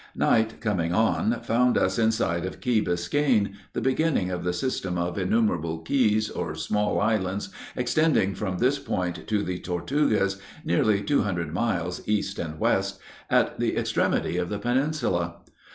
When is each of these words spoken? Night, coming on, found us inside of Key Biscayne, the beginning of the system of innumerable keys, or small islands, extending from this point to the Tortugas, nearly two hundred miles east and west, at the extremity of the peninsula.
Night, 0.15 0.59
coming 0.61 0.95
on, 0.95 1.41
found 1.43 1.77
us 1.77 1.99
inside 1.99 2.43
of 2.43 2.59
Key 2.59 2.81
Biscayne, 2.83 3.53
the 3.73 3.81
beginning 3.81 4.31
of 4.31 4.43
the 4.43 4.51
system 4.51 4.97
of 4.97 5.15
innumerable 5.15 5.77
keys, 5.83 6.27
or 6.27 6.55
small 6.55 6.99
islands, 6.99 7.49
extending 7.75 8.33
from 8.33 8.57
this 8.57 8.79
point 8.79 9.27
to 9.27 9.43
the 9.43 9.59
Tortugas, 9.59 10.41
nearly 10.65 11.03
two 11.03 11.21
hundred 11.21 11.53
miles 11.53 12.01
east 12.07 12.39
and 12.39 12.59
west, 12.59 12.97
at 13.29 13.59
the 13.59 13.77
extremity 13.77 14.37
of 14.37 14.49
the 14.49 14.57
peninsula. 14.57 15.35